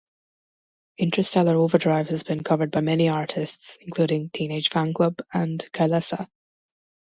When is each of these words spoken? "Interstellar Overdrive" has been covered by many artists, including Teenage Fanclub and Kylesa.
"Interstellar 0.97 1.55
Overdrive" 1.55 2.09
has 2.09 2.23
been 2.23 2.41
covered 2.43 2.71
by 2.71 2.79
many 2.81 3.07
artists, 3.07 3.77
including 3.81 4.31
Teenage 4.31 4.71
Fanclub 4.71 5.21
and 5.31 5.59
Kylesa. 5.71 6.25